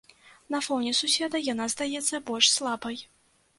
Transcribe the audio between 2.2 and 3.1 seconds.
больш слабай.